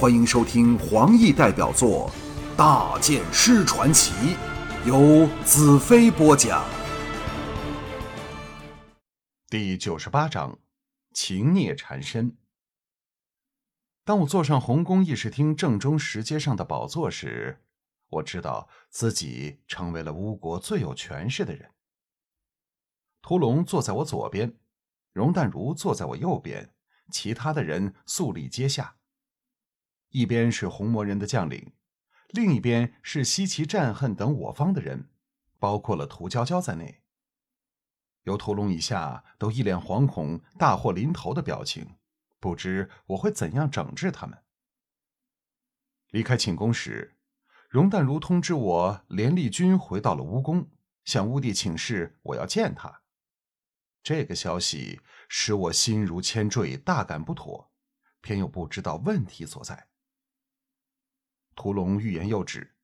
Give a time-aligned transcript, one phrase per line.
[0.00, 2.10] 欢迎收听黄奕代表作
[2.56, 4.14] 《大剑师传奇》，
[4.86, 6.64] 由子飞播讲。
[9.50, 10.58] 第九十八章：
[11.12, 12.34] 情孽缠身。
[14.02, 17.62] 当我坐上红宫议事厅正中石阶上的宝座时，
[18.08, 21.72] 我知道自己成为了巫国最有权势的人。
[23.20, 24.56] 屠龙坐在我左边，
[25.12, 26.72] 容淡如坐在我右边，
[27.12, 28.96] 其他的人肃立阶下。
[30.10, 31.72] 一边是红魔人的将领，
[32.28, 35.08] 另一边是西岐战恨等我方的人，
[35.58, 37.02] 包括了涂娇娇在内。
[38.24, 41.96] 由屠龙以下都一脸惶恐、大祸临头的表情，
[42.38, 44.42] 不知我会怎样整治他们。
[46.10, 47.16] 离开寝宫时，
[47.68, 50.68] 容淡如通知我，连丽君回到了乌宫，
[51.04, 53.02] 向乌帝请示我要见他。
[54.02, 57.70] 这个消息使我心如铅坠，大感不妥，
[58.20, 59.89] 偏又不知道问题所在。
[61.54, 62.74] 屠龙欲言又止，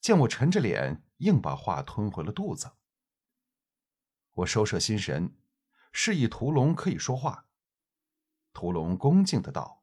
[0.00, 2.72] 见我沉着脸，硬把话吞回了肚子。
[4.32, 5.36] 我收摄心神，
[5.92, 7.46] 示意屠龙可以说话。
[8.52, 9.82] 屠龙恭敬的道：“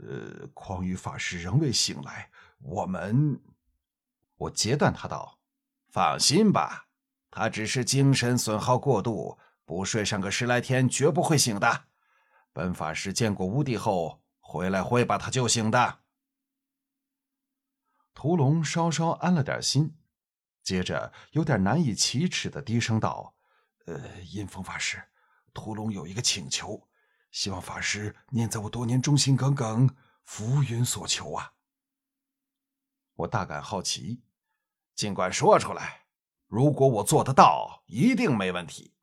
[0.00, 3.40] 呃，匡宇法师仍未醒来，我们……”
[4.36, 5.38] 我截断他道
[5.90, 6.86] ：“放心吧，
[7.30, 11.84] 他只是精神损耗过度，不睡上个十来天，绝不会醒的。
[12.52, 16.00] 本法师见过乌帝后，回来会把他救醒的。”
[18.18, 19.96] 屠龙稍稍安了点心，
[20.64, 23.36] 接着有点难以启齿的低声道
[23.86, 25.00] ：“呃，阴风法师，
[25.54, 26.88] 屠龙有一个请求，
[27.30, 31.52] 希望法师念在我多年忠心耿耿，浮云所求啊。”
[33.14, 34.24] 我大感好奇，
[34.96, 36.06] 尽管说出来，
[36.48, 38.96] 如果我做得到，一定没问题。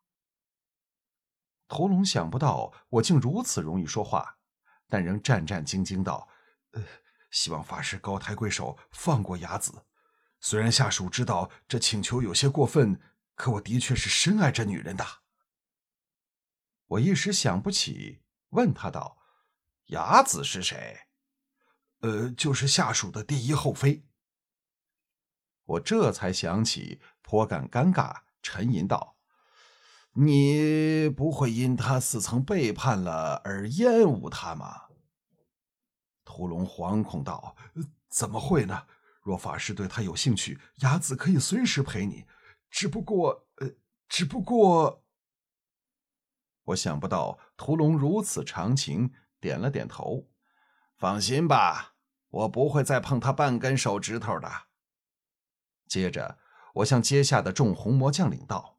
[1.70, 4.40] 屠龙想不到我竟如此容易说话，
[4.90, 6.28] 但仍战战兢兢道
[6.76, 6.84] ：“呃。”
[7.36, 9.84] 希望法师高抬贵手，放过雅子。
[10.40, 13.02] 虽然下属知道这请求有些过分，
[13.36, 15.06] 可我的确是深爱这女人的。
[16.88, 18.22] 我一时想不起，
[18.52, 19.18] 问他道
[19.92, 21.08] ：“雅子是谁
[22.00, 24.08] ？”“呃，就是下属的第一后妃。”
[25.66, 29.18] 我这才想起，颇感尴尬，沉吟道
[30.16, 34.84] ：“你不会因她似曾背叛了而厌恶她吗？”
[36.36, 37.56] 屠龙惶恐道
[38.12, 38.88] ：“怎么会呢？
[39.22, 42.26] 若法师对他有兴趣，雅子可以随时陪你。
[42.70, 43.70] 只不过，呃，
[44.10, 45.02] 只不过……
[46.66, 50.28] 我想不到屠龙如此长情，点了点头。
[50.98, 51.94] 放心吧，
[52.28, 54.52] 我不会再碰他半根手指头的。”
[55.88, 56.38] 接着，
[56.74, 58.78] 我向阶下的众红魔将领道：“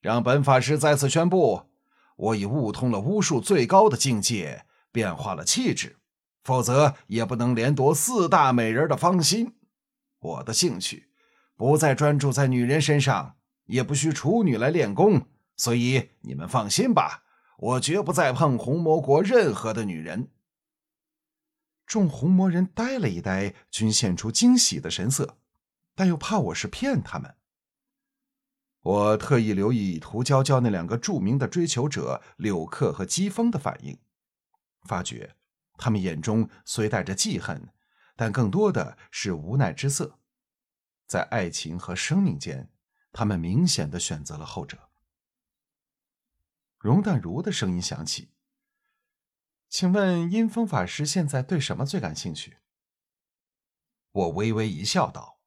[0.00, 1.68] 让本法师再次宣布，
[2.16, 5.96] 我已悟通了巫术最高的境界，变化了气质。”
[6.48, 9.58] 否则也不能连夺四大美人的芳心。
[10.18, 11.10] 我的兴趣
[11.54, 13.36] 不再专注在女人身上，
[13.66, 15.26] 也不需处女来练功，
[15.56, 17.24] 所以你们放心吧，
[17.58, 20.30] 我绝不再碰红魔国任何的女人。
[21.84, 25.36] 众红魔人呆了一呆，均现出惊喜的神色，
[25.94, 27.34] 但又怕我是骗他们。
[28.80, 33.98] 我特意留意涂娇娇那两个著名的追求者柳克和姬风的反应，
[34.86, 35.34] 发觉。
[35.78, 37.72] 他们眼中虽带着记恨，
[38.16, 40.18] 但更多的是无奈之色。
[41.06, 42.70] 在爱情和生命间，
[43.12, 44.90] 他们明显的选择了后者。
[46.78, 48.32] 容淡如的声音响起
[49.70, 52.58] ：“请问阴风法师现在对什么最感兴趣？”
[54.12, 55.40] 我微微一笑，道：“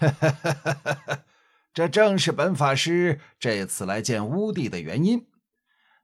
[1.74, 5.30] 这正是本法师这次来见乌帝的原因。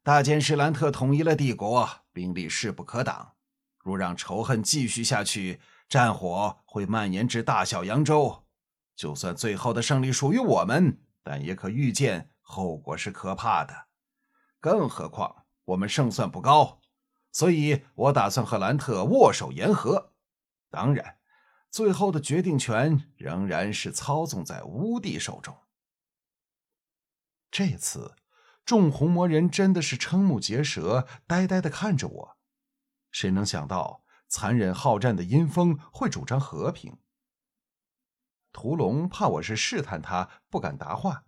[0.02, 3.36] 大剑士兰特统一了帝国，兵力势不可挡。”
[3.82, 8.44] 若让仇恨继续下去，战火会蔓延至大小扬州。
[8.94, 13.86] 就算最后的胜利属于我们，但也可预见后果是可怕的。
[14.60, 16.82] 更何况我们胜算不高，
[17.32, 20.12] 所以我打算和兰特握手言和。
[20.68, 21.16] 当然，
[21.70, 25.56] 最后的决定权仍然是操纵在乌帝手中。
[27.50, 28.14] 这次，
[28.64, 32.36] 众红魔人真的是瞠目结舌，呆呆的看着我。
[33.10, 36.98] 谁能想到残忍好战的阴风会主张和平？
[38.52, 41.24] 屠龙怕我是试探他，不敢答话。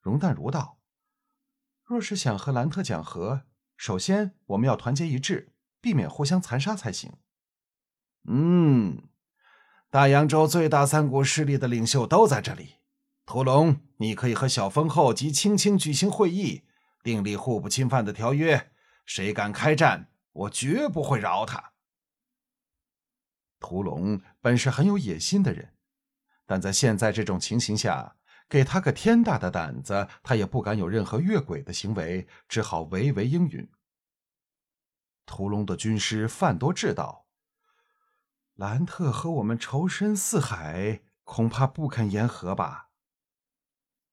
[0.00, 0.78] 容淡如道
[1.84, 3.42] ：“若是想和兰特讲和，
[3.76, 7.12] 首先我们要团结一致，避免互相残杀才行。”
[8.28, 9.08] 嗯，
[9.90, 12.76] 大洋洲最大三股势力的领袖都在这里。
[13.24, 16.64] 屠龙，你可以和小封后及青青举行会议，
[17.02, 18.72] 订立互不侵犯的条约。
[19.04, 20.10] 谁敢开战？
[20.36, 21.72] 我绝不会饶他。
[23.58, 25.74] 屠龙本是很有野心的人，
[26.44, 28.16] 但在现在这种情形下，
[28.48, 33.68] 给他个天大的胆子，他也不敢有任何越轨的行为，只好唯唯应允。
[35.24, 37.26] 屠龙的军师范多智道
[38.54, 42.90] ：“兰特和我们仇深似海，恐怕不肯言和吧？”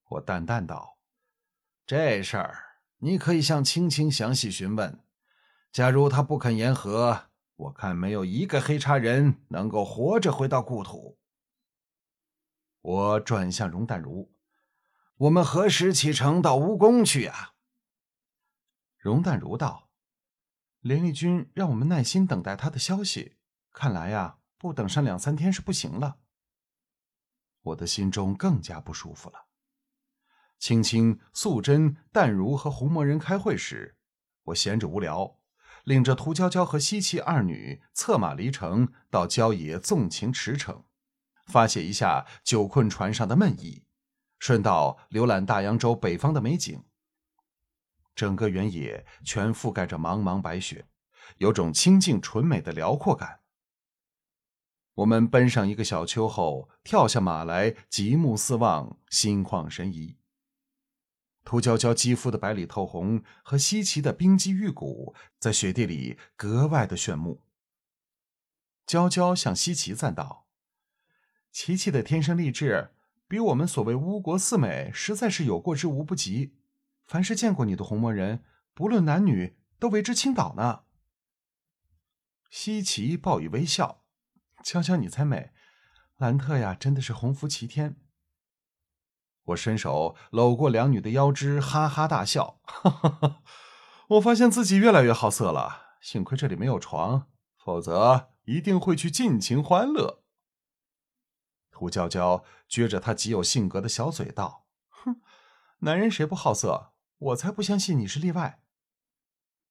[0.08, 0.98] 我淡淡道
[1.86, 5.04] ：“这事儿你可以向青青详细询问。
[5.74, 11.18] 假如他不肯言和，我看没有一个黑叉人能够活着回到故土。”
[12.80, 14.32] 我转向容淡如
[15.18, 17.54] ：“我们何时启程到乌宫去呀？”
[18.96, 19.90] 容淡如道。
[20.78, 23.36] 连立军让我们耐心等待他的消息，
[23.72, 26.18] 看来呀，不等上两三天是不行了。
[27.62, 29.46] 我的心中更加不舒服了。
[30.60, 33.96] 青青、素贞、淡如和红魔人开会时，
[34.44, 35.40] 我闲着无聊，
[35.84, 40.82] 领着涂娇娇和西岐二女策马离城，到郊野纵情驰骋，
[41.46, 43.84] 发泄一下久困船上的闷意，
[44.38, 46.82] 顺道浏览大洋洲北方的美景。
[48.14, 50.86] 整个原野全覆盖着茫茫白雪，
[51.38, 53.40] 有种清净纯美的辽阔感。
[54.94, 60.16] 我们奔上一个小丘后，跳下马来，极目四望，心旷神怡。
[61.44, 67.42] 涂娇娇肌肤的白里透红和稀奇的冰肌玉骨，在雪地里格外的炫目。
[68.86, 70.46] 娇娇向西岐赞道
[71.52, 72.92] ：“琪琪的天生丽质，
[73.28, 76.56] 比我们所谓巫国四美，实在是有过之无不及。”
[77.04, 78.42] 凡是见过你的红魔人，
[78.72, 80.84] 不论男女，都为之倾倒呢。
[82.48, 84.04] 西岐报以微笑
[84.64, 85.52] ：“娇娇你才美，
[86.16, 87.96] 兰特呀，真的是鸿福齐天。”
[89.44, 93.42] 我伸手搂过两女的腰肢，哈哈大笑：“哈哈哈！
[94.08, 100.22] 我发现自己越来越好色了，幸亏这里没有床，否则一定会去尽情欢乐。”
[101.70, 105.20] 涂娇娇撅着她极有性格的小嘴道：“哼，
[105.80, 108.60] 男人谁不好色？”我才不相信你是例外。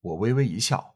[0.01, 0.95] 我微微一笑，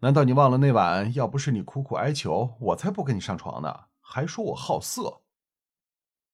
[0.00, 1.14] 难道你忘了那晚？
[1.14, 5.21] 要不是你苦苦哀求，我才不跟你上床呢，还说我好色。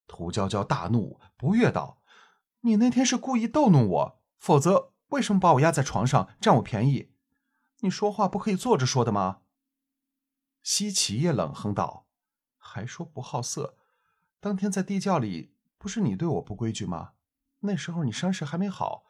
[0.08, 2.02] 涂娇娇大怒，不悦道
[2.62, 7.12] ：“你那天是故意逗弄我，否则为什么把我压在床上占我便宜？
[7.80, 9.42] 你说话不可以坐着说的吗？”
[10.64, 12.08] 西岐也冷哼道
[12.58, 13.76] ：“还说不好色？
[14.40, 17.12] 当天在地窖里，不是你对我不规矩吗？
[17.60, 19.04] 那时候你伤势还没好。”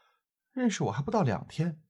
[0.51, 1.81] 认识我还不到两天，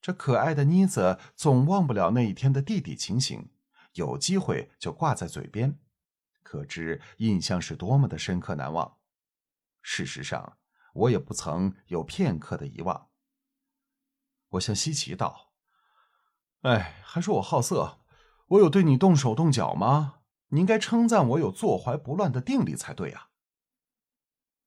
[0.00, 3.50] 这可爱的妮子总忘不了那一天的弟弟情形，
[3.94, 5.80] 有机会就挂在嘴边，
[6.48, 8.96] 可知印象是多么的深刻难忘。
[9.82, 10.56] 事实上，
[10.94, 13.10] 我也不曾有片刻的遗忘。
[14.48, 15.52] 我向西岐道
[16.64, 17.98] ：“哎，还说我好色，
[18.46, 20.20] 我有对你动手动脚吗？
[20.46, 23.28] 你应该称赞我有坐怀不乱的定力才对啊。”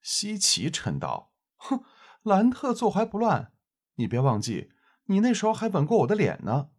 [0.04, 1.84] 西岐嗔道：“哼。”
[2.22, 3.52] 兰特坐怀不乱，
[3.96, 4.72] 你别忘记，
[5.06, 6.70] 你那时候还吻过我的脸呢。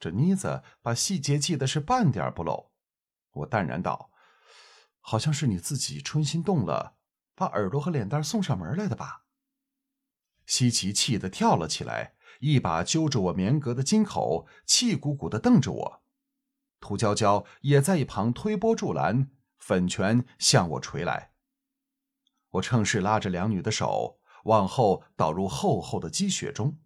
[0.00, 2.67] 这妮子把细节记得是半点不漏。
[3.38, 4.10] 我淡然道
[5.00, 6.96] ：“好像是你自己春心动了，
[7.34, 9.24] 把耳朵和脸蛋送上门来的吧？”
[10.46, 16.02] 西岐气得跳了起来，一把揪着我棉格的襟口，气鼓鼓的瞪着我。
[16.80, 21.32] 涂娇娇也在一旁推波助澜，粉拳向我捶来。
[22.52, 26.78] 我趁势拉着两女的手往后倒入厚厚的积雪中，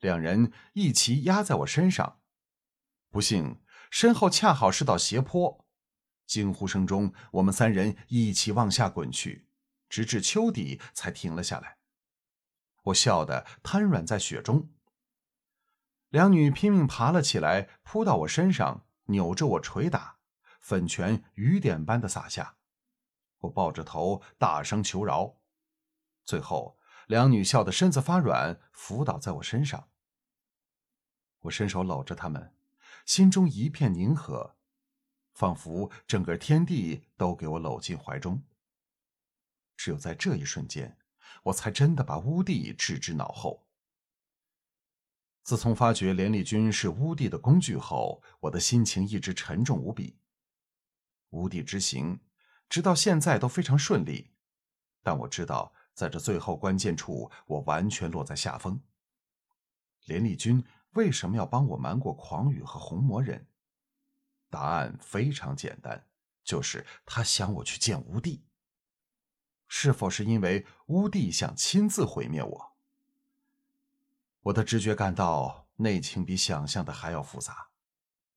[0.00, 2.20] 两人一齐压在我身上。
[3.08, 3.62] 不幸
[3.98, 5.64] 身后恰好是道斜坡，
[6.26, 9.48] 惊呼声中，我们三人一起往下滚去，
[9.88, 11.78] 直至丘底才停了下来。
[12.82, 14.68] 我笑得瘫软在雪中，
[16.10, 20.18] 两女拼命爬了起来，扑到我身上，扭着我捶打，
[20.60, 22.58] 粉拳雨点般的洒下。
[23.38, 25.38] 我抱着头大声求饶，
[26.22, 29.88] 最后两女笑得身子发软，伏倒在我身上。
[31.38, 32.54] 我伸手搂着她们，
[33.06, 34.56] 心中一片宁和，
[35.32, 38.42] 仿佛整个天地都给我搂进怀中。
[39.76, 40.98] 只有在这一瞬间，
[41.44, 43.66] 我才真的把乌帝置之脑后。
[45.42, 50.18] 自从发觉连立军是乌帝的工具后，我的心情一直沉重无比。
[51.30, 52.20] 乌帝之行。
[52.68, 54.32] 直到现在都非常顺利，
[55.00, 58.82] 但我知道，在这最后关键处，我完全落在下风。
[60.06, 60.64] 连立军
[60.96, 63.46] 为什么要帮我瞒过狂羽和红魔人？
[64.48, 66.06] 答案非常简单，
[66.42, 68.42] 就是他想我去见乌帝。
[69.68, 72.76] 是否是因为乌帝想亲自毁灭我？
[74.40, 77.68] 我的直觉感到内情比想象的还要复杂。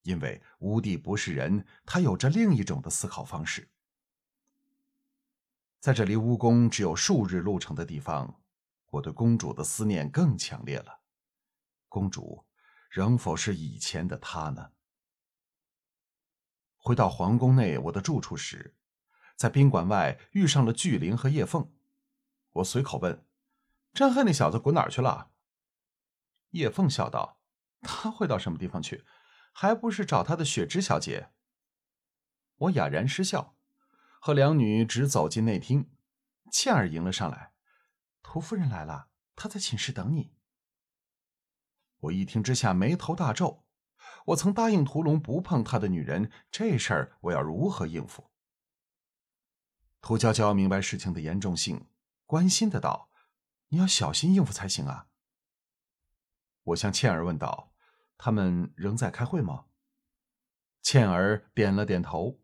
[0.04, 3.70] 因为乌帝不是人，他有着另一种的思考方式。
[5.80, 8.42] 在这离乌宫只有数日路程的地方，
[8.90, 11.00] 我对公主的思念更强烈了。
[11.88, 12.44] 公主
[12.90, 14.72] 仍否是以前的她呢？
[16.76, 18.76] 回到皇宫内我的住处时，
[19.36, 21.72] 在宾馆外遇上了巨灵和叶凤。
[22.54, 23.26] 我随口问
[23.94, 25.32] ：“真恨那小子滚哪儿去了？”
[26.52, 27.40] 叶凤笑道
[27.82, 29.06] ：“他会到什么地方去？
[29.52, 31.30] 还不是找他的雪芝小姐。”
[32.58, 33.56] 我哑然失笑。
[34.22, 35.90] 和两女直走进内厅，
[36.52, 37.54] 倩儿迎了上来
[38.22, 40.34] ：“屠夫人来了，她在寝室等你。”
[42.00, 43.64] 我一听之下眉头大皱。
[44.26, 48.30] 我曾答应屠龙不碰他的女人，这事儿我要如何应付？
[50.02, 51.88] 屠娇娇明白事情的严重性，
[52.26, 53.10] 关心的道
[53.70, 55.08] ：“你要小心应付才行啊。”
[56.64, 57.74] 我向倩儿问道
[58.18, 59.66] ：“他们仍在开会吗？”
[60.82, 62.40] 倩儿点了点头。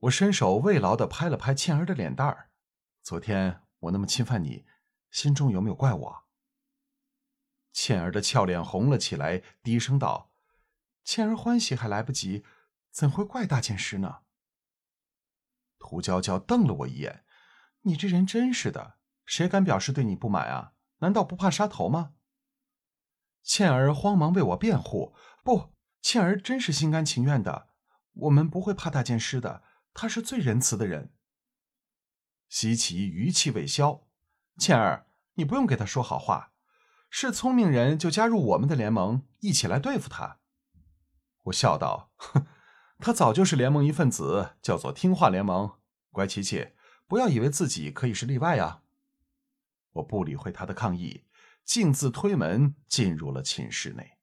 [0.00, 2.50] 我伸手慰劳的拍了拍倩儿的脸蛋儿
[3.02, 4.66] ：“昨天我那么侵犯你，
[5.10, 6.24] 心中有没有怪我？”
[7.76, 10.32] 倩儿的俏脸红了起来，低声道
[11.04, 12.42] ：“倩儿欢喜还来不及，
[12.90, 14.20] 怎会怪大剑师呢？”
[15.78, 17.26] 涂娇娇瞪了我一眼
[17.84, 20.72] ：“你这人真是的，谁敢表示对你不满啊？
[21.00, 22.14] 难道不怕杀头吗？”
[23.44, 25.14] 倩儿慌忙为我辩护
[25.44, 27.68] ：“不，倩儿真是心甘情愿的，
[28.14, 31.12] 我们不会怕大剑师的。”他是最仁慈的人。
[32.48, 34.08] 西岐余气未消，
[34.56, 36.54] 倩儿，你不用给他说好话，
[37.18, 40.40] 是聪明人就加入我们的联盟，一起来对付他。
[41.44, 42.46] 我笑道：“哼，
[42.98, 45.78] 他早就是联盟一份子，叫做听话联盟。
[46.10, 46.72] 乖琪琪，
[47.06, 48.82] 不要以为自己可以是例外啊。”
[49.92, 51.24] 我不理会他的抗议，
[51.64, 54.15] 径自推门进入了寝室内。